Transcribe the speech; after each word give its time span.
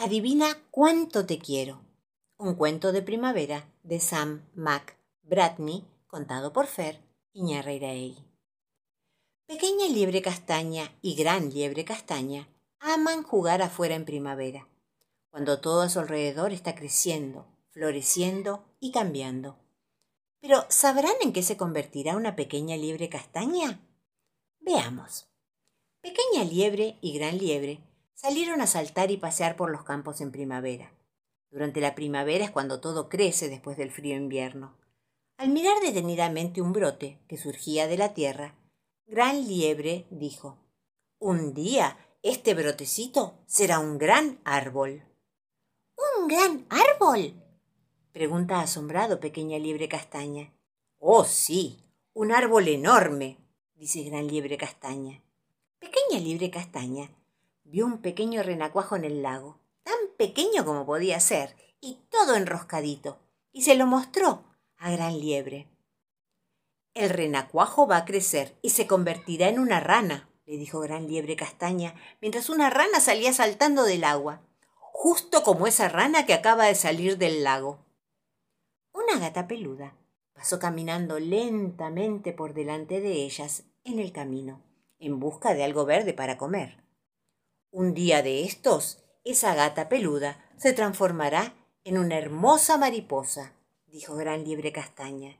Adivina 0.00 0.56
cuánto 0.70 1.26
te 1.26 1.40
quiero. 1.40 1.80
Un 2.36 2.54
cuento 2.54 2.92
de 2.92 3.02
primavera 3.02 3.68
de 3.82 3.98
Sam 3.98 4.48
Mac 4.54 4.96
Bradney, 5.24 5.84
contado 6.06 6.52
por 6.52 6.68
Fer 6.68 7.00
Iñarreiraey. 7.32 8.16
Pequeña 9.46 9.88
liebre 9.88 10.22
castaña 10.22 10.96
y 11.02 11.16
gran 11.16 11.50
liebre 11.50 11.84
castaña 11.84 12.48
aman 12.78 13.24
jugar 13.24 13.60
afuera 13.60 13.96
en 13.96 14.04
primavera, 14.04 14.68
cuando 15.30 15.60
todo 15.60 15.82
a 15.82 15.88
su 15.88 15.98
alrededor 15.98 16.52
está 16.52 16.76
creciendo, 16.76 17.48
floreciendo 17.70 18.64
y 18.78 18.92
cambiando. 18.92 19.58
Pero 20.38 20.64
¿sabrán 20.68 21.16
en 21.22 21.32
qué 21.32 21.42
se 21.42 21.56
convertirá 21.56 22.16
una 22.16 22.36
pequeña 22.36 22.76
liebre 22.76 23.08
castaña? 23.08 23.80
Veamos. 24.60 25.26
Pequeña 26.00 26.44
liebre 26.44 26.98
y 27.00 27.18
gran 27.18 27.36
liebre 27.36 27.80
salieron 28.18 28.60
a 28.60 28.66
saltar 28.66 29.12
y 29.12 29.16
pasear 29.16 29.54
por 29.54 29.70
los 29.70 29.84
campos 29.84 30.20
en 30.20 30.32
primavera. 30.32 30.92
Durante 31.52 31.80
la 31.80 31.94
primavera 31.94 32.44
es 32.44 32.50
cuando 32.50 32.80
todo 32.80 33.08
crece 33.08 33.48
después 33.48 33.76
del 33.76 33.92
frío 33.92 34.16
invierno. 34.16 34.76
Al 35.36 35.50
mirar 35.50 35.80
detenidamente 35.80 36.60
un 36.60 36.72
brote 36.72 37.20
que 37.28 37.36
surgía 37.38 37.86
de 37.86 37.96
la 37.96 38.14
tierra, 38.14 38.56
Gran 39.06 39.46
Liebre 39.46 40.08
dijo 40.10 40.58
Un 41.20 41.54
día 41.54 41.96
este 42.24 42.54
brotecito 42.54 43.38
será 43.46 43.78
un 43.78 43.98
gran 43.98 44.40
árbol. 44.44 45.04
¿Un 45.96 46.26
gran 46.26 46.66
árbol? 46.70 47.40
pregunta 48.12 48.60
asombrado 48.60 49.20
Pequeña 49.20 49.58
Liebre 49.58 49.88
Castaña. 49.88 50.52
Oh, 50.98 51.24
sí, 51.24 51.84
un 52.14 52.32
árbol 52.32 52.66
enorme, 52.66 53.38
dice 53.76 54.02
Gran 54.02 54.26
Liebre 54.26 54.56
Castaña. 54.56 55.22
Pequeña 55.78 56.20
Liebre 56.20 56.50
Castaña 56.50 57.12
vio 57.70 57.84
un 57.86 57.98
pequeño 57.98 58.42
renacuajo 58.42 58.96
en 58.96 59.04
el 59.04 59.22
lago, 59.22 59.58
tan 59.82 59.96
pequeño 60.16 60.64
como 60.64 60.86
podía 60.86 61.20
ser, 61.20 61.54
y 61.80 61.98
todo 62.10 62.34
enroscadito, 62.34 63.18
y 63.52 63.62
se 63.62 63.74
lo 63.74 63.86
mostró 63.86 64.44
a 64.78 64.90
Gran 64.90 65.18
Liebre. 65.18 65.68
El 66.94 67.10
renacuajo 67.10 67.86
va 67.86 67.98
a 67.98 68.04
crecer 68.04 68.56
y 68.62 68.70
se 68.70 68.86
convertirá 68.86 69.48
en 69.48 69.58
una 69.58 69.80
rana, 69.80 70.28
le 70.46 70.56
dijo 70.56 70.80
Gran 70.80 71.06
Liebre 71.06 71.36
Castaña, 71.36 71.94
mientras 72.20 72.48
una 72.48 72.70
rana 72.70 73.00
salía 73.00 73.32
saltando 73.32 73.84
del 73.84 74.04
agua, 74.04 74.40
justo 74.74 75.42
como 75.42 75.66
esa 75.66 75.88
rana 75.88 76.26
que 76.26 76.34
acaba 76.34 76.64
de 76.64 76.74
salir 76.74 77.18
del 77.18 77.44
lago. 77.44 77.84
Una 78.92 79.18
gata 79.18 79.46
peluda 79.46 79.94
pasó 80.32 80.58
caminando 80.58 81.18
lentamente 81.18 82.32
por 82.32 82.54
delante 82.54 83.00
de 83.00 83.24
ellas 83.24 83.64
en 83.84 83.98
el 83.98 84.12
camino, 84.12 84.62
en 84.98 85.20
busca 85.20 85.54
de 85.54 85.64
algo 85.64 85.84
verde 85.84 86.14
para 86.14 86.38
comer. 86.38 86.87
Un 87.70 87.92
día 87.92 88.22
de 88.22 88.44
estos, 88.44 88.98
esa 89.24 89.54
gata 89.54 89.90
peluda 89.90 90.42
se 90.56 90.72
transformará 90.72 91.52
en 91.84 91.98
una 91.98 92.16
hermosa 92.16 92.78
mariposa, 92.78 93.52
dijo 93.86 94.16
Gran 94.16 94.44
Liebre 94.44 94.72
Castaña. 94.72 95.38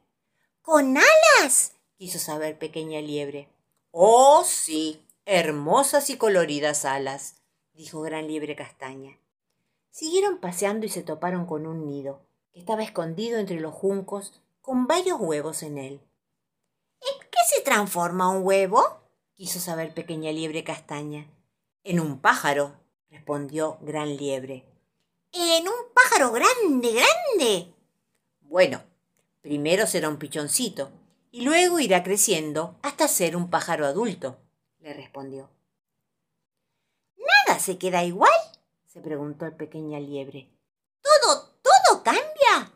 ¿Con 0.60 0.98
alas? 0.98 1.72
quiso 1.96 2.18
saber 2.18 2.58
Pequeña 2.58 3.00
Liebre. 3.00 3.48
Oh, 3.92 4.44
sí, 4.44 5.06
hermosas 5.24 6.10
y 6.10 6.18
coloridas 6.18 6.84
alas, 6.84 7.36
dijo 7.72 8.02
Gran 8.02 8.28
Liebre 8.28 8.54
Castaña. 8.54 9.18
Siguieron 9.90 10.38
paseando 10.38 10.84
y 10.84 10.90
se 10.90 11.02
toparon 11.02 11.46
con 11.46 11.66
un 11.66 11.86
nido, 11.86 12.20
que 12.52 12.60
estaba 12.60 12.82
escondido 12.82 13.38
entre 13.38 13.58
los 13.58 13.72
juncos, 13.72 14.42
con 14.60 14.86
varios 14.86 15.18
huevos 15.18 15.62
en 15.62 15.78
él. 15.78 16.02
¿En 17.00 17.20
qué 17.30 17.38
se 17.48 17.62
transforma 17.62 18.28
un 18.28 18.44
huevo? 18.44 19.00
quiso 19.32 19.60
saber 19.60 19.94
Pequeña 19.94 20.30
Liebre 20.30 20.62
Castaña. 20.62 21.26
En 21.84 22.00
un 22.00 22.20
pájaro, 22.20 22.74
respondió 23.10 23.78
Gran 23.80 24.16
Liebre. 24.16 24.64
¿En 25.32 25.68
un 25.68 25.92
pájaro 25.94 26.32
grande, 26.32 26.92
grande? 26.92 27.74
Bueno, 28.40 28.82
primero 29.42 29.86
será 29.86 30.08
un 30.08 30.18
pichoncito 30.18 30.90
y 31.30 31.42
luego 31.42 31.78
irá 31.80 32.03
creciendo 32.03 32.78
hasta 32.82 33.08
ser 33.08 33.36
un 33.36 33.50
pájaro 33.50 33.86
adulto, 33.86 34.38
le 34.80 34.94
respondió. 34.94 35.50
¿Nada 37.16 37.60
se 37.60 37.78
queda 37.78 38.04
igual? 38.04 38.30
se 38.86 39.00
preguntó 39.00 39.47
el 39.47 39.54
pequeña 39.54 40.00
liebre. 40.00 40.48
¿Todo, 41.03 41.50
todo 41.62 42.03
cambia? 42.03 42.72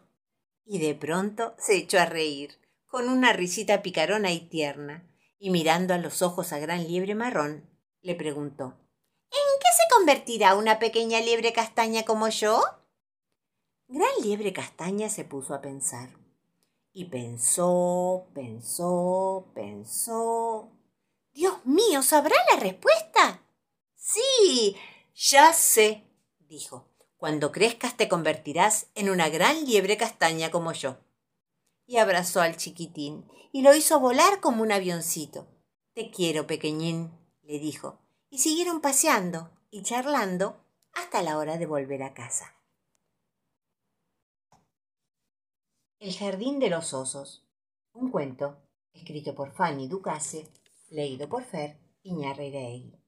Y 0.64 0.78
de 0.78 0.94
pronto 0.94 1.54
se 1.58 1.76
echó 1.76 1.98
a 1.98 2.06
reír, 2.06 2.58
con 2.86 3.08
una 3.08 3.32
risita 3.32 3.82
picarona 3.82 4.30
y 4.30 4.40
tierna, 4.40 5.08
y 5.38 5.50
mirando 5.50 5.94
a 5.94 5.98
los 5.98 6.22
ojos 6.22 6.52
a 6.52 6.58
Gran 6.58 6.86
Liebre 6.86 7.14
Marrón, 7.14 7.68
le 8.02 8.14
preguntó 8.14 8.74
¿En 8.74 8.74
qué 8.74 8.78
se 8.78 8.81
convertirá 9.96 10.54
una 10.54 10.78
pequeña 10.78 11.20
liebre 11.20 11.52
castaña 11.52 12.04
como 12.04 12.28
yo? 12.28 12.62
Gran 13.88 14.10
Liebre 14.22 14.52
Castaña 14.52 15.10
se 15.10 15.24
puso 15.24 15.54
a 15.54 15.60
pensar. 15.60 16.08
Y 16.94 17.06
pensó, 17.06 18.26
pensó, 18.34 19.50
pensó. 19.54 20.70
Dios 21.32 21.64
mío, 21.64 22.02
¿sabrá 22.02 22.36
la 22.50 22.58
respuesta? 22.58 23.42
Sí, 23.94 24.76
ya 25.14 25.52
sé, 25.52 26.04
dijo. 26.38 26.88
Cuando 27.18 27.52
crezcas 27.52 27.96
te 27.96 28.08
convertirás 28.08 28.88
en 28.94 29.10
una 29.10 29.28
gran 29.28 29.64
liebre 29.64 29.96
castaña 29.96 30.50
como 30.50 30.72
yo. 30.72 30.96
Y 31.86 31.98
abrazó 31.98 32.40
al 32.40 32.56
chiquitín 32.56 33.28
y 33.52 33.62
lo 33.62 33.74
hizo 33.74 34.00
volar 34.00 34.40
como 34.40 34.62
un 34.62 34.72
avioncito. 34.72 35.46
Te 35.94 36.10
quiero, 36.10 36.46
pequeñín, 36.46 37.12
le 37.42 37.58
dijo 37.58 37.98
y 38.32 38.38
siguieron 38.38 38.80
paseando 38.80 39.50
y 39.74 39.82
charlando 39.82 40.60
hasta 40.92 41.22
la 41.22 41.38
hora 41.38 41.56
de 41.56 41.64
volver 41.64 42.02
a 42.02 42.12
casa. 42.12 42.54
El 45.98 46.12
jardín 46.14 46.58
de 46.58 46.68
los 46.68 46.92
osos. 46.92 47.48
Un 47.94 48.10
cuento 48.10 48.58
escrito 48.92 49.34
por 49.34 49.52
Fanny 49.52 49.88
Ducase, 49.88 50.46
leído 50.90 51.26
por 51.30 51.44
Fer 51.44 51.78
Iñarreiraegui. 52.02 52.98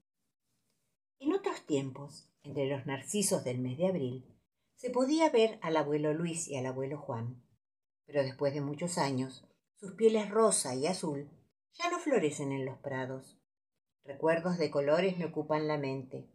En 1.19 1.35
otros 1.35 1.67
tiempos, 1.67 2.31
entre 2.43 2.67
los 2.67 2.87
narcisos 2.87 3.45
del 3.45 3.59
mes 3.59 3.77
de 3.77 3.89
abril, 3.89 4.25
se 4.75 4.89
podía 4.89 5.29
ver 5.29 5.59
al 5.61 5.77
abuelo 5.77 6.15
Luis 6.15 6.49
y 6.49 6.57
al 6.57 6.65
abuelo 6.65 6.97
Juan, 6.97 7.45
pero 8.07 8.23
después 8.23 8.55
de 8.55 8.63
muchos 8.63 8.97
años, 8.97 9.47
sus 9.75 9.93
pieles 9.93 10.31
rosa 10.31 10.75
y 10.75 10.87
azul 10.87 11.29
ya 11.75 11.91
no 11.91 11.99
florecen 11.99 12.53
en 12.53 12.65
los 12.65 12.79
prados, 12.79 13.39
Recuerdos 14.07 14.59
de 14.59 14.71
colores 14.71 15.17
me 15.17 15.25
ocupan 15.25 15.67
la 15.67 15.79
mente, 15.79 16.29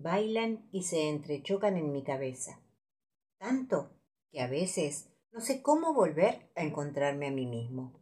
bailan 0.00 0.68
y 0.72 0.84
se 0.84 1.08
entrechocan 1.08 1.76
en 1.76 1.92
mi 1.92 2.02
cabeza. 2.02 2.60
Tanto 3.38 3.90
que 4.30 4.40
a 4.40 4.46
veces 4.46 5.08
no 5.32 5.40
sé 5.40 5.62
cómo 5.62 5.94
volver 5.94 6.50
a 6.54 6.62
encontrarme 6.62 7.26
a 7.26 7.30
mí 7.30 7.46
mismo. 7.46 7.92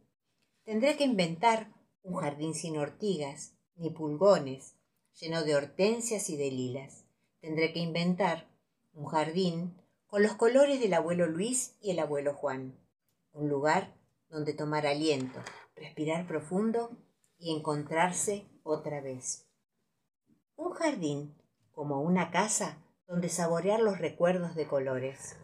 Tendré 0.63 0.95
que 0.97 1.03
inventar 1.03 1.73
un 2.03 2.15
jardín 2.15 2.53
sin 2.53 2.77
ortigas 2.77 3.55
ni 3.75 3.89
pulgones, 3.89 4.75
lleno 5.19 5.43
de 5.43 5.55
hortensias 5.55 6.29
y 6.29 6.37
de 6.37 6.51
lilas. 6.51 7.05
Tendré 7.41 7.73
que 7.73 7.79
inventar 7.79 8.47
un 8.93 9.05
jardín 9.05 9.75
con 10.07 10.21
los 10.21 10.33
colores 10.33 10.79
del 10.79 10.93
abuelo 10.93 11.25
Luis 11.27 11.75
y 11.81 11.91
el 11.91 11.99
abuelo 11.99 12.33
Juan. 12.33 12.77
Un 13.31 13.49
lugar 13.49 13.95
donde 14.29 14.53
tomar 14.53 14.85
aliento, 14.85 15.39
respirar 15.75 16.27
profundo 16.27 16.91
y 17.39 17.55
encontrarse 17.55 18.45
otra 18.63 19.01
vez. 19.01 19.47
Un 20.55 20.71
jardín, 20.71 21.35
como 21.73 22.01
una 22.01 22.31
casa 22.31 22.77
donde 23.07 23.29
saborear 23.29 23.81
los 23.81 23.99
recuerdos 23.99 24.55
de 24.55 24.67
colores. 24.67 25.35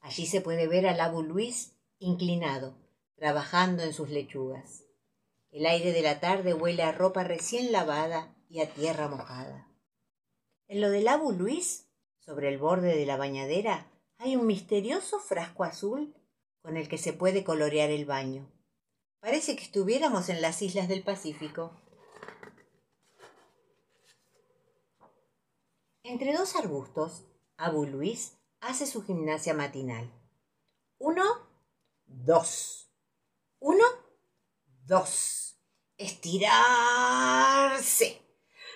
Allí 0.00 0.26
se 0.26 0.40
puede 0.40 0.66
ver 0.66 0.86
al 0.86 1.00
abu 1.00 1.22
Luis 1.22 1.74
inclinado, 1.98 2.74
trabajando 3.16 3.82
en 3.82 3.92
sus 3.92 4.08
lechugas. 4.08 4.84
El 5.50 5.66
aire 5.66 5.92
de 5.92 6.02
la 6.02 6.20
tarde 6.20 6.54
huele 6.54 6.82
a 6.82 6.92
ropa 6.92 7.24
recién 7.24 7.72
lavada 7.72 8.34
y 8.48 8.60
a 8.60 8.70
tierra 8.70 9.08
mojada. 9.08 9.68
En 10.66 10.80
lo 10.80 10.90
del 10.90 11.08
abu 11.08 11.32
Luis, 11.32 11.88
sobre 12.20 12.48
el 12.48 12.58
borde 12.58 12.94
de 12.94 13.06
la 13.06 13.16
bañadera, 13.16 13.90
hay 14.18 14.36
un 14.36 14.46
misterioso 14.46 15.18
frasco 15.18 15.64
azul 15.64 16.14
con 16.62 16.76
el 16.76 16.88
que 16.88 16.98
se 16.98 17.12
puede 17.12 17.44
colorear 17.44 17.90
el 17.90 18.04
baño. 18.04 18.50
Parece 19.20 19.56
que 19.56 19.64
estuviéramos 19.64 20.28
en 20.28 20.42
las 20.42 20.60
islas 20.62 20.88
del 20.88 21.02
Pacífico. 21.02 21.72
Entre 26.08 26.32
dos 26.32 26.56
arbustos, 26.56 27.22
Abu 27.58 27.84
Luis 27.84 28.38
hace 28.60 28.86
su 28.86 29.02
gimnasia 29.04 29.52
matinal. 29.52 30.10
Uno, 30.96 31.22
dos. 32.06 32.90
Uno, 33.58 33.84
dos. 34.86 35.60
Estirarse. 35.98 36.48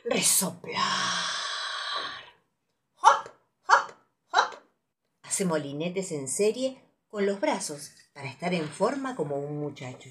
Resoplar. 0.04 0.82
Hop, 3.00 3.30
hop, 3.66 3.92
hop. 4.32 4.56
Hace 5.22 5.46
molinetes 5.46 6.12
en 6.12 6.28
serie 6.28 6.84
con 7.08 7.24
los 7.24 7.40
brazos 7.40 7.92
para 8.12 8.28
estar 8.28 8.52
en 8.52 8.68
forma 8.68 9.16
como 9.16 9.38
un 9.38 9.58
muchacho 9.58 10.10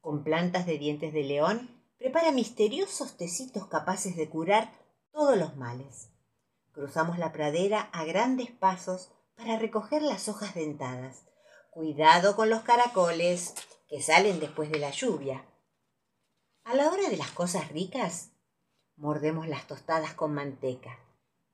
con 0.00 0.24
plantas 0.24 0.64
de 0.64 0.78
dientes 0.78 1.12
de 1.12 1.24
león, 1.24 1.68
prepara 1.98 2.30
misteriosos 2.30 3.18
tecitos 3.18 3.66
capaces 3.66 4.16
de 4.16 4.30
curar 4.30 4.85
todos 5.16 5.38
los 5.38 5.56
males. 5.56 6.10
Cruzamos 6.72 7.18
la 7.18 7.32
pradera 7.32 7.88
a 7.94 8.04
grandes 8.04 8.50
pasos 8.50 9.12
para 9.34 9.58
recoger 9.58 10.02
las 10.02 10.28
hojas 10.28 10.54
dentadas. 10.54 11.24
Cuidado 11.70 12.36
con 12.36 12.50
los 12.50 12.60
caracoles 12.60 13.54
que 13.88 14.02
salen 14.02 14.40
después 14.40 14.70
de 14.70 14.78
la 14.78 14.90
lluvia. 14.90 15.42
A 16.64 16.74
la 16.74 16.90
hora 16.90 17.08
de 17.08 17.16
las 17.16 17.30
cosas 17.30 17.72
ricas, 17.72 18.32
mordemos 18.96 19.48
las 19.48 19.66
tostadas 19.66 20.12
con 20.12 20.34
manteca, 20.34 20.98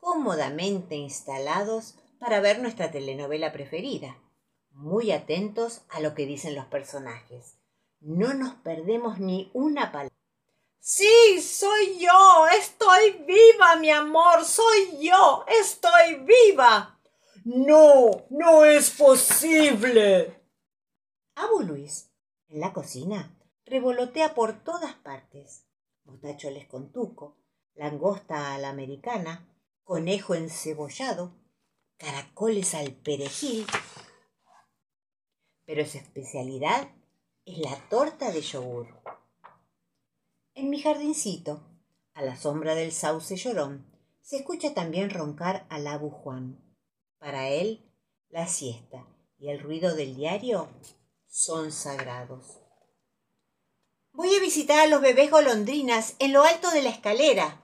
cómodamente 0.01 0.97
instalados 0.97 1.95
para 2.19 2.41
ver 2.41 2.59
nuestra 2.59 2.91
telenovela 2.91 3.53
preferida, 3.53 4.17
muy 4.73 5.13
atentos 5.13 5.83
a 5.89 6.01
lo 6.01 6.17
que 6.17 6.27
dicen 6.27 6.57
los 6.57 6.67
personajes. 6.67 7.59
No 8.01 8.35
nos 8.35 8.55
perdemos 8.55 9.21
ni 9.21 9.53
una 9.55 9.93
palabra. 9.93 10.12
Sí, 10.85 11.41
soy 11.41 12.01
yo. 12.01 12.49
Estoy 12.59 13.13
viva, 13.25 13.77
mi 13.77 13.89
amor. 13.89 14.45
Soy 14.45 14.99
yo. 15.01 15.45
Estoy 15.47 16.25
viva. 16.25 17.01
No, 17.45 18.27
no 18.31 18.65
es 18.65 18.91
posible. 18.91 20.43
Abu 21.37 21.61
Luis, 21.61 22.11
en 22.49 22.59
la 22.59 22.73
cocina, 22.73 23.33
revolotea 23.65 24.35
por 24.35 24.65
todas 24.65 24.93
partes. 24.95 25.69
Motacholes 26.03 26.67
con 26.67 26.91
tuco, 26.91 27.37
langosta 27.75 28.53
a 28.53 28.59
la 28.59 28.71
americana, 28.71 29.49
conejo 29.85 30.35
encebollado, 30.35 31.33
caracoles 31.97 32.75
al 32.75 32.91
perejil. 32.91 33.65
Pero 35.65 35.87
su 35.87 35.99
especialidad 35.99 36.91
es 37.45 37.59
la 37.59 37.77
torta 37.89 38.33
de 38.33 38.41
yogur. 38.41 39.02
En 40.63 40.71
mi 40.71 40.81
jardincito, 40.81 41.61
a 42.15 42.23
la 42.23 42.37
sombra 42.37 42.77
del 42.77 42.93
sauce 42.93 43.35
llorón, 43.35 43.85
se 44.21 44.37
escucha 44.37 44.75
también 44.75 45.11
roncar 45.11 45.67
al 45.71 45.89
abu 45.89 46.09
Juan. 46.09 46.57
Para 47.19 47.49
él, 47.49 47.85
la 48.29 48.47
siesta 48.47 49.05
y 49.41 49.49
el 49.49 49.59
ruido 49.59 49.97
del 49.97 50.15
diario 50.15 50.69
son 51.27 51.73
sagrados. 51.73 52.61
Voy 54.13 54.33
a 54.37 54.41
visitar 54.41 54.79
a 54.79 54.87
los 54.87 55.01
bebés 55.01 55.33
golondrinas 55.33 56.15
en 56.21 56.33
lo 56.33 56.45
alto 56.45 56.71
de 56.71 56.83
la 56.83 56.91
escalera. 56.91 57.61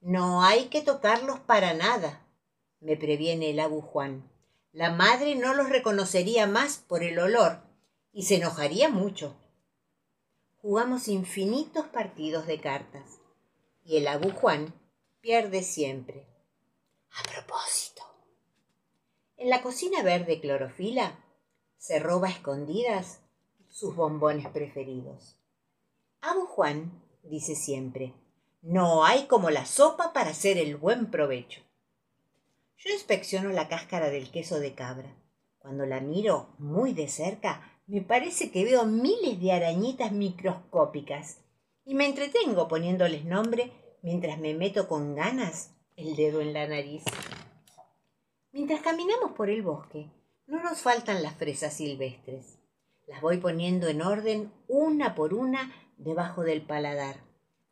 No 0.00 0.42
hay 0.42 0.68
que 0.68 0.80
tocarlos 0.80 1.38
para 1.40 1.74
nada, 1.74 2.26
me 2.80 2.96
previene 2.96 3.50
el 3.50 3.60
abu 3.60 3.82
Juan. 3.82 4.32
La 4.72 4.90
madre 4.90 5.34
no 5.34 5.52
los 5.52 5.68
reconocería 5.68 6.46
más 6.46 6.78
por 6.78 7.02
el 7.02 7.18
olor 7.18 7.60
y 8.10 8.22
se 8.22 8.36
enojaría 8.36 8.88
mucho 8.88 9.36
jugamos 10.64 11.08
infinitos 11.08 11.86
partidos 11.88 12.46
de 12.46 12.58
cartas 12.58 13.20
y 13.84 13.98
el 13.98 14.08
Abu 14.08 14.30
Juan 14.30 14.72
pierde 15.20 15.62
siempre. 15.62 16.26
A 17.10 17.22
propósito, 17.22 18.02
en 19.36 19.50
la 19.50 19.60
cocina 19.60 20.02
verde 20.02 20.40
clorofila 20.40 21.22
se 21.76 21.98
roba 21.98 22.28
a 22.28 22.30
escondidas 22.30 23.20
sus 23.68 23.94
bombones 23.94 24.48
preferidos. 24.48 25.38
Abu 26.22 26.46
Juan 26.46 26.98
dice 27.24 27.56
siempre, 27.56 28.14
no 28.62 29.04
hay 29.04 29.26
como 29.26 29.50
la 29.50 29.66
sopa 29.66 30.14
para 30.14 30.30
hacer 30.30 30.56
el 30.56 30.78
buen 30.78 31.10
provecho. 31.10 31.60
Yo 32.78 32.90
inspecciono 32.90 33.50
la 33.50 33.68
cáscara 33.68 34.08
del 34.08 34.30
queso 34.30 34.58
de 34.60 34.74
cabra. 34.74 35.14
Cuando 35.58 35.84
la 35.84 36.00
miro 36.00 36.54
muy 36.56 36.94
de 36.94 37.08
cerca, 37.08 37.73
me 37.86 38.00
parece 38.00 38.50
que 38.50 38.64
veo 38.64 38.86
miles 38.86 39.40
de 39.40 39.52
arañitas 39.52 40.12
microscópicas 40.12 41.40
y 41.84 41.94
me 41.94 42.06
entretengo 42.06 42.66
poniéndoles 42.66 43.24
nombre 43.24 43.72
mientras 44.02 44.38
me 44.38 44.54
meto 44.54 44.88
con 44.88 45.14
ganas 45.14 45.74
el 45.96 46.16
dedo 46.16 46.40
en 46.40 46.52
la 46.52 46.66
nariz. 46.66 47.04
Mientras 48.52 48.80
caminamos 48.80 49.32
por 49.32 49.50
el 49.50 49.62
bosque, 49.62 50.10
no 50.46 50.62
nos 50.62 50.80
faltan 50.80 51.22
las 51.22 51.34
fresas 51.34 51.74
silvestres. 51.74 52.58
Las 53.06 53.20
voy 53.20 53.36
poniendo 53.38 53.88
en 53.88 54.00
orden 54.00 54.52
una 54.66 55.14
por 55.14 55.34
una 55.34 55.72
debajo 55.98 56.42
del 56.42 56.62
paladar, 56.62 57.16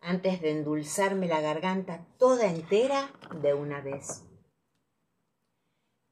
antes 0.00 0.42
de 0.42 0.50
endulzarme 0.50 1.26
la 1.26 1.40
garganta 1.40 2.06
toda 2.18 2.50
entera 2.50 3.10
de 3.40 3.54
una 3.54 3.80
vez. 3.80 4.24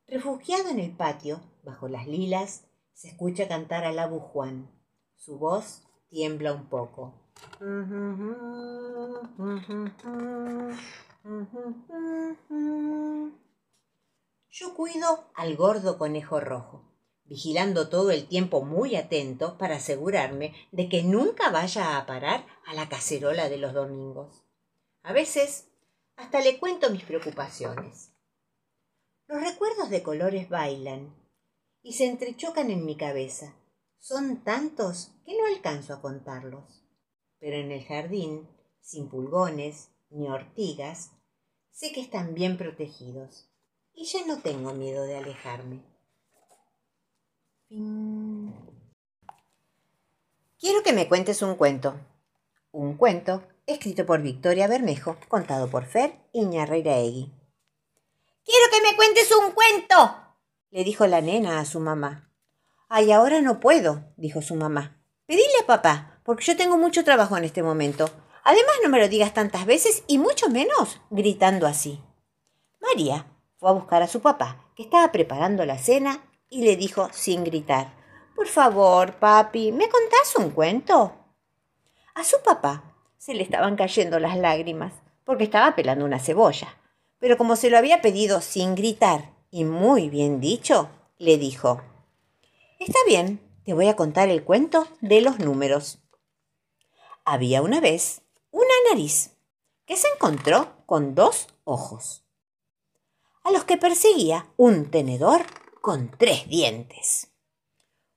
Refugiado 0.06 0.70
en 0.70 0.80
el 0.80 0.90
patio, 0.90 1.40
bajo 1.62 1.88
las 1.88 2.06
lilas, 2.06 2.64
se 3.00 3.08
escucha 3.08 3.48
cantar 3.48 3.84
al 3.84 3.98
Abu 3.98 4.20
Juan. 4.20 4.70
Su 5.16 5.38
voz 5.38 5.84
tiembla 6.10 6.52
un 6.52 6.68
poco. 6.68 7.14
Yo 14.50 14.74
cuido 14.74 15.30
al 15.34 15.56
gordo 15.56 15.96
conejo 15.96 16.40
rojo, 16.40 16.92
vigilando 17.24 17.88
todo 17.88 18.10
el 18.10 18.28
tiempo 18.28 18.60
muy 18.60 18.96
atento 18.96 19.56
para 19.56 19.76
asegurarme 19.76 20.54
de 20.70 20.90
que 20.90 21.02
nunca 21.02 21.50
vaya 21.50 21.96
a 21.96 22.04
parar 22.04 22.44
a 22.66 22.74
la 22.74 22.90
cacerola 22.90 23.48
de 23.48 23.56
los 23.56 23.72
domingos. 23.72 24.44
A 25.02 25.14
veces 25.14 25.70
hasta 26.16 26.42
le 26.42 26.58
cuento 26.58 26.90
mis 26.90 27.04
preocupaciones. 27.04 28.12
Los 29.26 29.40
recuerdos 29.40 29.88
de 29.88 30.02
colores 30.02 30.50
bailan 30.50 31.18
y 31.82 31.94
se 31.94 32.06
entrechocan 32.06 32.70
en 32.70 32.84
mi 32.84 32.96
cabeza. 32.96 33.54
Son 33.98 34.42
tantos 34.44 35.12
que 35.24 35.36
no 35.36 35.46
alcanzo 35.46 35.94
a 35.94 36.00
contarlos. 36.00 36.84
Pero 37.38 37.56
en 37.56 37.72
el 37.72 37.84
jardín, 37.84 38.48
sin 38.80 39.08
pulgones 39.08 39.90
ni 40.10 40.28
ortigas, 40.28 41.12
sé 41.70 41.92
que 41.92 42.00
están 42.00 42.34
bien 42.34 42.56
protegidos 42.56 43.48
y 43.94 44.04
ya 44.04 44.26
no 44.26 44.40
tengo 44.40 44.72
miedo 44.74 45.04
de 45.04 45.16
alejarme. 45.16 45.82
Quiero 50.58 50.82
que 50.82 50.92
me 50.92 51.08
cuentes 51.08 51.40
un 51.42 51.54
cuento. 51.54 51.98
Un 52.72 52.96
cuento 52.96 53.42
escrito 53.66 54.04
por 54.06 54.22
Victoria 54.22 54.66
Bermejo, 54.66 55.16
contado 55.28 55.70
por 55.70 55.84
Fer 55.84 56.14
Iñarreiraegui. 56.32 57.32
Quiero 58.44 58.66
que 58.72 58.82
me 58.82 58.96
cuentes 58.96 59.30
un 59.32 59.52
cuento, 59.52 60.29
le 60.70 60.84
dijo 60.84 61.06
la 61.06 61.20
nena 61.20 61.58
a 61.58 61.64
su 61.64 61.80
mamá. 61.80 62.30
Ay, 62.88 63.10
ahora 63.12 63.40
no 63.40 63.60
puedo, 63.60 64.04
dijo 64.16 64.40
su 64.40 64.54
mamá. 64.54 65.02
Pedile 65.26 65.60
a 65.62 65.66
papá, 65.66 66.20
porque 66.24 66.44
yo 66.44 66.56
tengo 66.56 66.78
mucho 66.78 67.04
trabajo 67.04 67.36
en 67.36 67.44
este 67.44 67.62
momento. 67.62 68.08
Además, 68.44 68.74
no 68.82 68.88
me 68.88 69.00
lo 69.00 69.08
digas 69.08 69.34
tantas 69.34 69.66
veces 69.66 70.04
y 70.06 70.18
mucho 70.18 70.48
menos 70.48 71.00
gritando 71.10 71.66
así. 71.66 72.00
María 72.80 73.26
fue 73.58 73.70
a 73.70 73.74
buscar 73.74 74.02
a 74.02 74.08
su 74.08 74.20
papá, 74.20 74.64
que 74.76 74.84
estaba 74.84 75.10
preparando 75.12 75.64
la 75.64 75.78
cena, 75.78 76.24
y 76.48 76.62
le 76.62 76.76
dijo 76.76 77.08
sin 77.12 77.44
gritar, 77.44 77.92
Por 78.34 78.46
favor, 78.46 79.14
papi, 79.14 79.72
¿me 79.72 79.88
contás 79.88 80.34
un 80.36 80.50
cuento? 80.50 81.14
A 82.14 82.24
su 82.24 82.42
papá 82.42 82.94
se 83.18 83.34
le 83.34 83.42
estaban 83.42 83.76
cayendo 83.76 84.18
las 84.18 84.36
lágrimas, 84.36 84.92
porque 85.24 85.44
estaba 85.44 85.74
pelando 85.76 86.04
una 86.04 86.18
cebolla. 86.18 86.76
Pero 87.18 87.36
como 87.36 87.54
se 87.54 87.70
lo 87.70 87.78
había 87.78 88.00
pedido 88.00 88.40
sin 88.40 88.74
gritar 88.74 89.39
y 89.50 89.64
muy 89.64 90.08
bien 90.08 90.40
dicho, 90.40 90.88
le 91.18 91.38
dijo. 91.38 91.82
Está 92.78 92.98
bien, 93.06 93.40
te 93.64 93.74
voy 93.74 93.88
a 93.88 93.96
contar 93.96 94.28
el 94.28 94.44
cuento 94.44 94.86
de 95.00 95.20
los 95.20 95.38
números. 95.38 95.98
Había 97.24 97.62
una 97.62 97.80
vez 97.80 98.22
una 98.50 98.74
nariz 98.88 99.32
que 99.86 99.96
se 99.96 100.08
encontró 100.08 100.72
con 100.86 101.14
dos 101.14 101.48
ojos, 101.64 102.24
a 103.42 103.50
los 103.50 103.64
que 103.64 103.76
perseguía 103.76 104.46
un 104.56 104.90
tenedor 104.90 105.42
con 105.80 106.10
tres 106.16 106.48
dientes. 106.48 107.28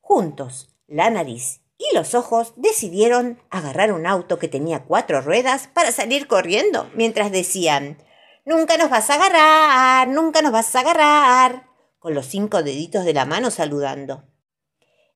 Juntos, 0.02 0.70
la 0.88 1.10
nariz 1.10 1.62
y 1.78 1.96
los 1.96 2.14
ojos 2.14 2.54
decidieron 2.56 3.42
agarrar 3.50 3.92
un 3.92 4.06
auto 4.06 4.38
que 4.38 4.48
tenía 4.48 4.84
cuatro 4.86 5.22
ruedas 5.22 5.68
para 5.68 5.92
salir 5.92 6.28
corriendo 6.28 6.90
mientras 6.96 7.32
decían 7.32 7.98
Nunca 8.46 8.78
nos 8.78 8.90
vas 8.90 9.10
a 9.10 9.16
agarrar, 9.16 10.08
nunca 10.10 10.42
nos 10.42 10.52
vas 10.52 10.76
a 10.76 10.82
agarrar, 10.82 11.70
con 12.00 12.14
los 12.14 12.26
cinco 12.26 12.62
deditos 12.62 13.06
de 13.06 13.14
la 13.14 13.26
mano 13.26 13.52
saludando. 13.52 14.24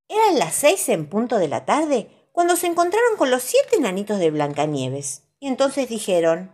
Eran 0.07 0.39
las 0.39 0.55
seis 0.55 0.87
en 0.87 1.09
punto 1.09 1.37
de 1.37 1.49
la 1.49 1.65
tarde 1.65 2.09
cuando 2.31 2.55
se 2.55 2.67
encontraron 2.67 3.17
con 3.17 3.29
los 3.29 3.43
siete 3.43 3.81
nanitos 3.81 4.19
de 4.19 4.31
Blancanieves. 4.31 5.23
Y 5.39 5.47
entonces 5.47 5.89
dijeron, 5.89 6.53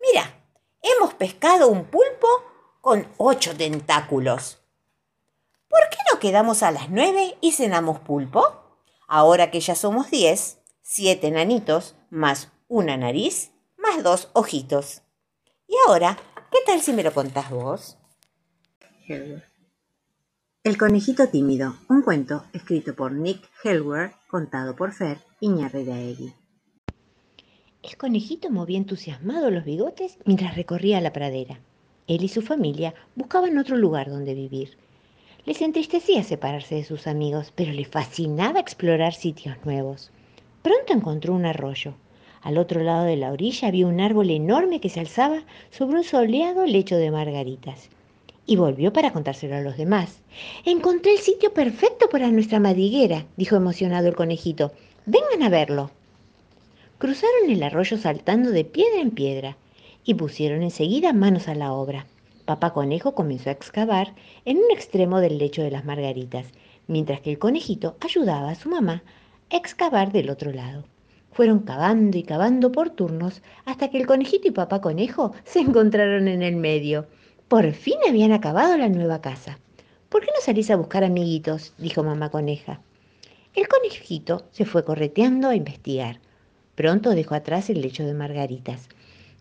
Mira, 0.00 0.42
hemos 0.82 1.14
pescado 1.14 1.68
un 1.68 1.84
pulpo 1.84 2.26
con 2.80 3.06
ocho 3.16 3.56
tentáculos. 3.56 4.58
¿Por 5.68 5.80
qué 5.90 5.98
no 6.12 6.18
quedamos 6.18 6.64
a 6.64 6.72
las 6.72 6.90
nueve 6.90 7.38
y 7.40 7.52
cenamos 7.52 8.00
pulpo? 8.00 8.42
Ahora 9.06 9.52
que 9.52 9.60
ya 9.60 9.76
somos 9.76 10.10
diez, 10.10 10.58
siete 10.82 11.30
nanitos, 11.30 11.94
más 12.10 12.50
una 12.66 12.96
nariz, 12.96 13.52
más 13.76 14.02
dos 14.02 14.30
ojitos. 14.32 15.02
Y 15.68 15.74
ahora, 15.86 16.16
¿qué 16.50 16.58
tal 16.64 16.80
si 16.80 16.92
me 16.92 17.02
lo 17.02 17.12
contás 17.12 17.50
vos? 17.50 17.98
El 19.08 20.78
conejito 20.78 21.28
tímido, 21.28 21.76
un 21.88 22.02
cuento 22.02 22.44
escrito 22.52 22.94
por 22.94 23.12
Nick 23.12 23.48
Helwer, 23.62 24.12
contado 24.28 24.74
por 24.74 24.92
Fer 24.92 25.18
Iñarreiraegui. 25.40 26.34
El 27.82 27.96
conejito 27.96 28.50
movía 28.50 28.78
entusiasmado 28.78 29.50
los 29.50 29.64
bigotes 29.64 30.18
mientras 30.24 30.56
recorría 30.56 31.00
la 31.00 31.12
pradera. 31.12 31.60
Él 32.08 32.24
y 32.24 32.28
su 32.28 32.42
familia 32.42 32.94
buscaban 33.14 33.58
otro 33.58 33.76
lugar 33.76 34.10
donde 34.10 34.34
vivir. 34.34 34.76
Les 35.44 35.60
entristecía 35.60 36.24
separarse 36.24 36.74
de 36.74 36.84
sus 36.84 37.06
amigos, 37.06 37.52
pero 37.54 37.72
le 37.72 37.84
fascinaba 37.84 38.58
explorar 38.58 39.14
sitios 39.14 39.56
nuevos. 39.64 40.10
Pronto 40.62 40.92
encontró 40.92 41.32
un 41.32 41.46
arroyo. 41.46 41.94
Al 42.42 42.58
otro 42.58 42.82
lado 42.82 43.04
de 43.04 43.16
la 43.16 43.32
orilla 43.32 43.68
había 43.68 43.86
un 43.86 44.00
árbol 44.00 44.30
enorme 44.30 44.80
que 44.80 44.88
se 44.88 45.00
alzaba 45.00 45.42
sobre 45.70 45.98
un 45.98 46.04
soleado 46.04 46.64
lecho 46.66 46.96
de 46.96 47.10
margaritas. 47.10 47.88
Y 48.46 48.56
volvió 48.56 48.92
para 48.92 49.12
contárselo 49.12 49.56
a 49.56 49.60
los 49.60 49.76
demás. 49.76 50.20
Encontré 50.64 51.12
el 51.12 51.18
sitio 51.18 51.52
perfecto 51.52 52.08
para 52.08 52.30
nuestra 52.30 52.60
madriguera, 52.60 53.26
dijo 53.36 53.56
emocionado 53.56 54.06
el 54.06 54.14
conejito. 54.14 54.72
Vengan 55.04 55.42
a 55.42 55.48
verlo. 55.48 55.90
Cruzaron 56.98 57.50
el 57.50 57.62
arroyo 57.62 57.98
saltando 57.98 58.50
de 58.50 58.64
piedra 58.64 59.00
en 59.00 59.10
piedra 59.10 59.56
y 60.04 60.14
pusieron 60.14 60.62
enseguida 60.62 61.12
manos 61.12 61.48
a 61.48 61.54
la 61.54 61.72
obra. 61.72 62.06
Papá 62.46 62.72
Conejo 62.72 63.14
comenzó 63.14 63.50
a 63.50 63.52
excavar 63.52 64.14
en 64.44 64.58
un 64.58 64.70
extremo 64.70 65.20
del 65.20 65.38
lecho 65.38 65.62
de 65.62 65.72
las 65.72 65.84
margaritas, 65.84 66.46
mientras 66.86 67.20
que 67.20 67.32
el 67.32 67.40
conejito 67.40 67.96
ayudaba 68.00 68.50
a 68.50 68.54
su 68.54 68.68
mamá 68.68 69.02
a 69.50 69.56
excavar 69.56 70.12
del 70.12 70.30
otro 70.30 70.52
lado. 70.52 70.84
Fueron 71.36 71.58
cavando 71.58 72.16
y 72.16 72.22
cavando 72.22 72.72
por 72.72 72.88
turnos 72.88 73.42
hasta 73.66 73.90
que 73.90 73.98
el 73.98 74.06
conejito 74.06 74.48
y 74.48 74.52
papá 74.52 74.80
conejo 74.80 75.34
se 75.44 75.58
encontraron 75.58 76.28
en 76.28 76.42
el 76.42 76.56
medio. 76.56 77.08
Por 77.46 77.72
fin 77.72 77.96
habían 78.08 78.32
acabado 78.32 78.74
la 78.78 78.88
nueva 78.88 79.20
casa. 79.20 79.58
¿Por 80.08 80.22
qué 80.22 80.28
no 80.28 80.40
salís 80.40 80.70
a 80.70 80.76
buscar 80.76 81.04
amiguitos? 81.04 81.74
dijo 81.76 82.02
mamá 82.02 82.30
coneja. 82.30 82.80
El 83.54 83.68
conejito 83.68 84.46
se 84.50 84.64
fue 84.64 84.86
correteando 84.86 85.50
a 85.50 85.54
investigar. 85.54 86.20
Pronto 86.74 87.10
dejó 87.10 87.34
atrás 87.34 87.68
el 87.68 87.82
lecho 87.82 88.06
de 88.06 88.14
margaritas. 88.14 88.88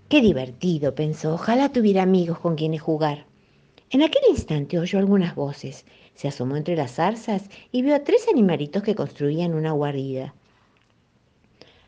Qué 0.09 0.19
divertido, 0.19 0.95
pensó. 0.95 1.35
Ojalá 1.35 1.71
tuviera 1.71 2.03
amigos 2.03 2.39
con 2.39 2.57
quienes 2.57 2.81
jugar. 2.81 3.25
En 3.89 4.01
aquel 4.01 4.23
instante 4.29 4.79
oyó 4.79 4.99
algunas 4.99 5.33
voces. 5.33 5.85
Se 6.13 6.27
asomó 6.27 6.57
entre 6.57 6.75
las 6.75 6.95
zarzas 6.95 7.49
y 7.71 7.83
vio 7.83 7.95
a 7.95 8.03
tres 8.03 8.27
animalitos 8.27 8.83
que 8.83 8.95
construían 8.95 9.53
una 9.53 9.71
guarida. 9.71 10.33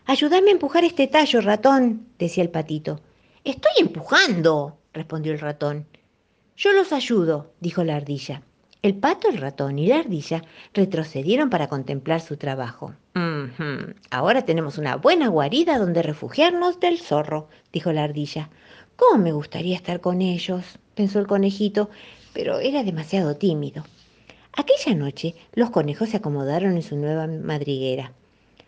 Ayúdame 0.09 0.51
a 0.51 0.53
empujar 0.53 0.85
este 0.85 1.07
tallo, 1.07 1.41
ratón, 1.41 2.07
decía 2.17 2.41
el 2.41 2.49
patito. 2.49 3.01
Estoy 3.43 3.73
empujando, 3.77 4.77
respondió 4.93 5.33
el 5.33 5.39
ratón. 5.39 5.85
Yo 6.55 6.71
los 6.71 6.93
ayudo, 6.93 7.51
dijo 7.59 7.83
la 7.83 7.97
ardilla. 7.97 8.41
El 8.81 8.95
pato, 8.95 9.27
el 9.27 9.35
ratón 9.35 9.77
y 9.79 9.87
la 9.87 9.97
ardilla 9.97 10.43
retrocedieron 10.73 11.49
para 11.49 11.67
contemplar 11.67 12.21
su 12.21 12.37
trabajo. 12.37 12.93
Ahora 14.09 14.45
tenemos 14.45 14.77
una 14.77 14.95
buena 14.95 15.27
guarida 15.27 15.77
donde 15.77 16.01
refugiarnos 16.01 16.79
del 16.79 16.99
zorro, 16.99 17.49
dijo 17.73 17.91
la 17.91 18.05
ardilla. 18.05 18.49
¿Cómo 18.95 19.21
me 19.21 19.33
gustaría 19.33 19.75
estar 19.75 19.99
con 19.99 20.21
ellos? 20.21 20.79
pensó 20.95 21.19
el 21.19 21.27
conejito, 21.27 21.89
pero 22.33 22.59
era 22.59 22.83
demasiado 22.83 23.35
tímido. 23.35 23.83
Aquella 24.53 24.95
noche 24.95 25.35
los 25.53 25.69
conejos 25.69 26.07
se 26.09 26.17
acomodaron 26.17 26.77
en 26.77 26.81
su 26.81 26.95
nueva 26.95 27.27
madriguera. 27.27 28.13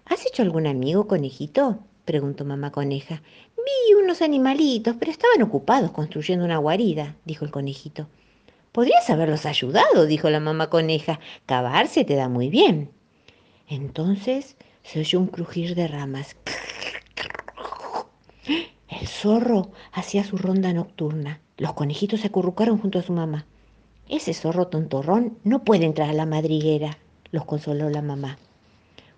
¿Has 0.09 0.25
hecho 0.25 0.41
algún 0.41 0.65
amigo, 0.65 1.07
conejito? 1.07 1.77
preguntó 2.03 2.43
mamá 2.43 2.71
coneja. 2.71 3.21
Vi 3.55 3.93
unos 3.93 4.23
animalitos, 4.23 4.95
pero 4.99 5.11
estaban 5.11 5.43
ocupados 5.43 5.91
construyendo 5.91 6.43
una 6.43 6.57
guarida, 6.57 7.15
dijo 7.25 7.45
el 7.45 7.51
conejito. 7.51 8.07
Podrías 8.71 9.07
haberlos 9.11 9.45
ayudado, 9.45 10.07
dijo 10.07 10.31
la 10.31 10.39
mamá 10.39 10.71
coneja. 10.71 11.19
Cavar 11.45 11.87
se 11.87 12.05
te 12.05 12.15
da 12.15 12.27
muy 12.27 12.49
bien. 12.49 12.89
Entonces 13.67 14.57
se 14.81 14.99
oyó 15.01 15.19
un 15.19 15.27
crujir 15.27 15.75
de 15.75 15.87
ramas. 15.87 16.35
El 18.87 19.07
zorro 19.07 19.71
hacía 19.91 20.23
su 20.23 20.37
ronda 20.37 20.73
nocturna. 20.73 21.39
Los 21.57 21.73
conejitos 21.73 22.21
se 22.21 22.27
acurrucaron 22.27 22.79
junto 22.79 22.97
a 22.97 23.03
su 23.03 23.13
mamá. 23.13 23.45
Ese 24.07 24.33
zorro 24.33 24.69
tontorrón 24.69 25.37
no 25.43 25.63
puede 25.63 25.85
entrar 25.85 26.09
a 26.09 26.13
la 26.13 26.25
madriguera, 26.25 26.97
los 27.29 27.45
consoló 27.45 27.91
la 27.91 28.01
mamá. 28.01 28.39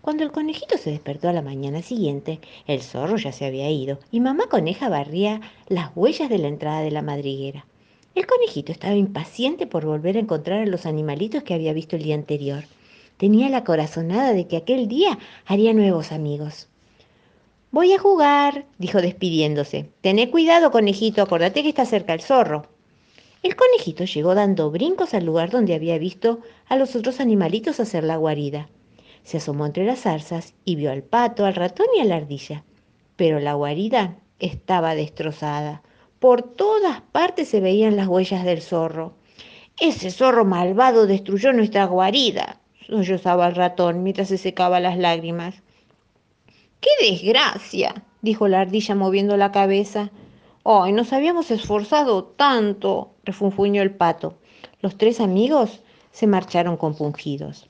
Cuando 0.01 0.23
el 0.23 0.31
conejito 0.31 0.79
se 0.79 0.89
despertó 0.89 1.29
a 1.29 1.33
la 1.33 1.43
mañana 1.43 1.83
siguiente, 1.83 2.39
el 2.65 2.81
zorro 2.81 3.17
ya 3.17 3.31
se 3.31 3.45
había 3.45 3.69
ido 3.69 3.99
y 4.11 4.19
mamá 4.19 4.47
coneja 4.49 4.89
barría 4.89 5.41
las 5.67 5.91
huellas 5.95 6.27
de 6.27 6.39
la 6.39 6.47
entrada 6.47 6.81
de 6.81 6.89
la 6.89 7.03
madriguera. 7.03 7.67
El 8.15 8.25
conejito 8.25 8.71
estaba 8.71 8.95
impaciente 8.95 9.67
por 9.67 9.85
volver 9.85 10.17
a 10.17 10.21
encontrar 10.21 10.61
a 10.61 10.65
los 10.65 10.87
animalitos 10.87 11.43
que 11.43 11.53
había 11.53 11.73
visto 11.73 11.95
el 11.95 12.03
día 12.03 12.15
anterior. 12.15 12.63
Tenía 13.17 13.47
la 13.49 13.63
corazonada 13.63 14.33
de 14.33 14.47
que 14.47 14.57
aquel 14.57 14.87
día 14.87 15.19
haría 15.45 15.71
nuevos 15.71 16.11
amigos. 16.11 16.67
Voy 17.69 17.93
a 17.93 17.99
jugar, 17.99 18.65
dijo 18.79 19.01
despidiéndose. 19.01 19.91
Tené 20.01 20.31
cuidado, 20.31 20.71
conejito, 20.71 21.21
acordate 21.21 21.61
que 21.61 21.69
está 21.69 21.85
cerca 21.85 22.13
el 22.13 22.21
zorro. 22.21 22.65
El 23.43 23.55
conejito 23.55 24.05
llegó 24.05 24.33
dando 24.33 24.71
brincos 24.71 25.13
al 25.13 25.25
lugar 25.25 25.51
donde 25.51 25.75
había 25.75 25.99
visto 25.99 26.39
a 26.67 26.75
los 26.75 26.95
otros 26.95 27.19
animalitos 27.19 27.79
hacer 27.79 28.03
la 28.03 28.17
guarida. 28.17 28.67
Se 29.23 29.37
asomó 29.37 29.65
entre 29.65 29.85
las 29.85 30.01
zarzas 30.01 30.55
y 30.65 30.75
vio 30.75 30.91
al 30.91 31.03
pato, 31.03 31.45
al 31.45 31.55
ratón 31.55 31.87
y 31.95 31.99
a 31.99 32.05
la 32.05 32.15
ardilla. 32.15 32.63
Pero 33.15 33.39
la 33.39 33.53
guarida 33.53 34.17
estaba 34.39 34.95
destrozada. 34.95 35.83
Por 36.19 36.41
todas 36.43 37.01
partes 37.11 37.49
se 37.49 37.59
veían 37.59 37.95
las 37.95 38.07
huellas 38.07 38.43
del 38.43 38.61
zorro. 38.61 39.15
Ese 39.79 40.11
zorro 40.11 40.45
malvado 40.45 41.07
destruyó 41.07 41.53
nuestra 41.53 41.85
guarida, 41.85 42.59
sollozaba 42.87 43.47
el 43.47 43.55
ratón 43.55 44.03
mientras 44.03 44.27
se 44.27 44.37
secaba 44.37 44.79
las 44.79 44.97
lágrimas. 44.97 45.63
¡Qué 46.79 46.89
desgracia! 47.09 48.03
dijo 48.21 48.47
la 48.47 48.61
ardilla 48.61 48.95
moviendo 48.95 49.37
la 49.37 49.51
cabeza. 49.51 50.11
¡Ay, 50.63 50.91
nos 50.91 51.13
habíamos 51.13 51.49
esforzado 51.51 52.23
tanto! 52.23 53.15
refunfuñó 53.23 53.81
el 53.81 53.95
pato. 53.95 54.37
Los 54.81 54.97
tres 54.97 55.19
amigos 55.19 55.81
se 56.11 56.27
marcharon 56.27 56.77
compungidos. 56.77 57.67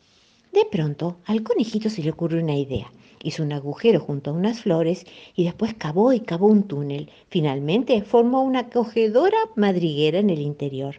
De 0.52 0.66
pronto 0.66 1.18
al 1.26 1.44
conejito 1.44 1.90
se 1.90 2.04
le 2.04 2.12
ocurrió 2.12 2.42
una 2.42 2.56
idea. 2.56 2.92
Hizo 3.24 3.44
un 3.44 3.54
agujero 3.54 4.00
junto 4.00 4.32
a 4.32 4.34
unas 4.34 4.62
flores 4.62 5.06
y 5.36 5.46
después 5.46 5.74
cavó 5.76 6.12
y 6.12 6.20
cavó 6.22 6.48
un 6.48 6.64
túnel. 6.64 7.10
Finalmente 7.30 8.02
formó 8.02 8.42
una 8.42 8.60
acogedora 8.60 9.38
madriguera 9.56 10.20
en 10.20 10.30
el 10.30 10.42
interior. 10.42 10.96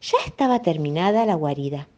Ya 0.00 0.18
estaba 0.24 0.62
terminada 0.62 1.26
la 1.26 1.34
guarida. 1.34 1.88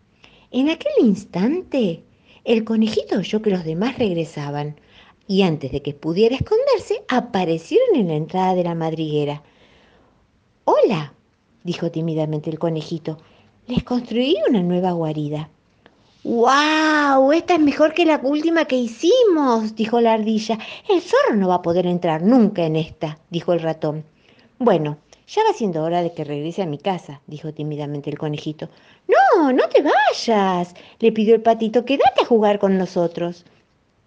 En 0.50 0.70
aquel 0.70 0.92
instante, 1.02 2.02
el 2.44 2.64
conejito 2.64 3.18
oyó 3.18 3.42
que 3.42 3.50
los 3.50 3.64
demás 3.64 3.98
regresaban 3.98 4.80
y 5.28 5.42
antes 5.42 5.70
de 5.70 5.82
que 5.82 5.92
pudiera 5.92 6.34
esconderse, 6.34 7.04
aparecieron 7.08 7.94
en 7.94 8.08
la 8.08 8.14
entrada 8.14 8.54
de 8.54 8.64
la 8.64 8.74
madriguera. 8.74 9.42
Hola, 10.64 11.12
dijo 11.62 11.90
tímidamente 11.90 12.48
el 12.48 12.58
conejito, 12.58 13.18
les 13.66 13.84
construí 13.84 14.36
una 14.48 14.62
nueva 14.62 14.92
guarida. 14.92 15.50
¡Wow! 16.28 17.32
Esta 17.32 17.54
es 17.54 17.61
mejor 17.61 17.94
que 17.94 18.04
la 18.04 18.20
última 18.23 18.66
que 18.66 18.76
hicimos, 18.76 19.75
dijo 19.75 19.99
la 20.02 20.12
ardilla. 20.12 20.58
El 20.87 21.00
zorro 21.00 21.35
no 21.37 21.49
va 21.49 21.54
a 21.54 21.62
poder 21.62 21.87
entrar 21.87 22.20
nunca 22.20 22.66
en 22.66 22.76
esta, 22.76 23.18
dijo 23.30 23.54
el 23.54 23.61
ratón. 23.61 24.04
Bueno, 24.58 24.99
ya 25.26 25.42
va 25.49 25.54
siendo 25.54 25.82
hora 25.82 26.02
de 26.02 26.12
que 26.12 26.25
regrese 26.25 26.61
a 26.61 26.66
mi 26.66 26.76
casa, 26.76 27.23
dijo 27.26 27.54
tímidamente 27.54 28.11
el 28.11 28.18
conejito. 28.18 28.68
No, 29.08 29.52
no 29.54 29.70
te 29.70 29.82
vayas, 29.82 30.75
le 30.99 31.12
pidió 31.12 31.35
el 31.35 31.40
patito, 31.40 31.87
quédate 31.87 32.20
a 32.20 32.26
jugar 32.26 32.58
con 32.58 32.76
nosotros. 32.76 33.47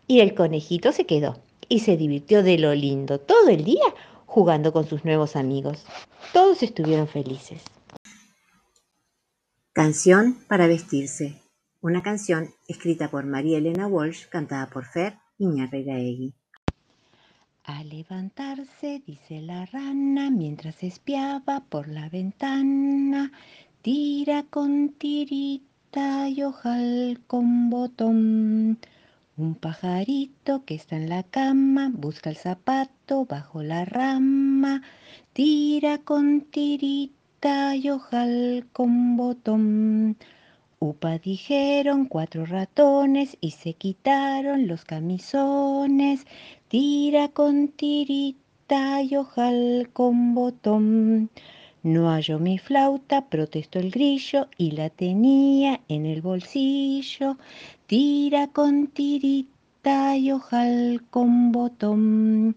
Y 0.05 0.19
el 0.19 0.35
conejito 0.35 0.91
se 0.91 1.07
quedó 1.07 1.39
y 1.69 1.79
se 1.79 1.97
divirtió 1.97 2.43
de 2.43 2.59
lo 2.59 2.75
lindo 2.75 3.19
todo 3.19 3.49
el 3.49 3.63
día 3.63 3.95
jugando 4.27 4.71
con 4.71 4.87
sus 4.87 5.03
nuevos 5.05 5.35
amigos. 5.35 5.85
Todos 6.33 6.61
estuvieron 6.61 7.07
felices. 7.07 7.63
Canción 9.73 10.37
para 10.47 10.67
vestirse 10.67 11.40
una 11.81 12.03
canción 12.03 12.53
escrita 12.67 13.09
por 13.09 13.25
María 13.25 13.57
Elena 13.57 13.87
Walsh, 13.87 14.27
cantada 14.27 14.67
por 14.67 14.85
Fer 14.85 15.17
Iñarreiraegui. 15.39 16.33
A 17.63 17.83
levantarse, 17.83 19.01
dice 19.05 19.41
la 19.41 19.65
rana, 19.65 20.29
mientras 20.29 20.83
espiaba 20.83 21.61
por 21.69 21.87
la 21.87 22.07
ventana, 22.09 23.31
tira 23.81 24.43
con 24.43 24.89
tirita 24.89 26.29
y 26.29 26.43
ojal 26.43 27.19
con 27.25 27.69
botón. 27.71 28.77
Un 29.37 29.55
pajarito 29.55 30.63
que 30.65 30.75
está 30.75 30.97
en 30.97 31.09
la 31.09 31.23
cama 31.23 31.89
busca 31.91 32.29
el 32.29 32.37
zapato 32.37 33.25
bajo 33.25 33.63
la 33.63 33.85
rama, 33.85 34.83
tira 35.33 35.97
con 35.99 36.41
tirita 36.41 37.75
y 37.75 37.89
ojal 37.89 38.67
con 38.71 39.17
botón. 39.17 40.17
Upa 40.83 41.19
dijeron 41.19 42.05
cuatro 42.05 42.43
ratones 42.43 43.37
y 43.39 43.51
se 43.51 43.75
quitaron 43.75 44.65
los 44.65 44.83
camisones. 44.83 46.25
Tira 46.69 47.27
con 47.27 47.67
tirita 47.67 49.03
y 49.03 49.15
ojal 49.15 49.91
con 49.93 50.33
botón. 50.33 51.29
No 51.83 52.09
halló 52.09 52.39
mi 52.39 52.57
flauta, 52.57 53.29
protestó 53.29 53.77
el 53.77 53.91
grillo 53.91 54.47
y 54.57 54.71
la 54.71 54.89
tenía 54.89 55.81
en 55.87 56.07
el 56.07 56.23
bolsillo. 56.23 57.37
Tira 57.85 58.47
con 58.47 58.87
tirita 58.87 60.17
y 60.17 60.31
ojal 60.31 61.03
con 61.11 61.51
botón. 61.51 62.55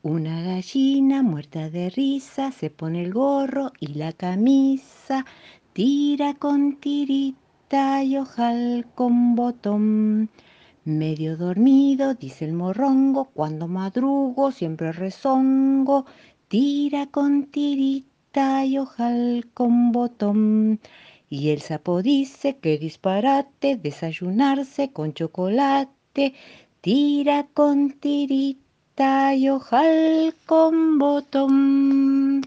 Una 0.00 0.40
gallina 0.40 1.22
muerta 1.22 1.68
de 1.68 1.90
risa 1.90 2.50
se 2.50 2.70
pone 2.70 3.04
el 3.04 3.12
gorro 3.12 3.72
y 3.78 3.88
la 3.88 4.14
camisa, 4.14 5.26
tira 5.74 6.32
con 6.32 6.76
tirita 6.76 7.47
y 7.70 8.16
ojal 8.16 8.86
con 8.94 9.34
botón. 9.34 10.30
Medio 10.84 11.36
dormido, 11.36 12.14
dice 12.14 12.46
el 12.46 12.54
morrongo, 12.54 13.26
cuando 13.26 13.68
madrugo 13.68 14.52
siempre 14.52 14.90
rezongo, 14.92 16.06
tira 16.48 17.08
con 17.08 17.44
tirita 17.44 18.64
y 18.64 18.78
ojal 18.78 19.50
con 19.52 19.92
botón. 19.92 20.80
Y 21.28 21.50
el 21.50 21.60
sapo 21.60 22.00
dice 22.00 22.56
que 22.56 22.78
disparate 22.78 23.76
desayunarse 23.76 24.90
con 24.90 25.12
chocolate, 25.12 26.32
tira 26.80 27.48
con 27.52 27.90
tirita 28.00 29.34
y 29.34 29.50
ojal 29.50 30.34
con 30.46 30.98
botón. 30.98 32.40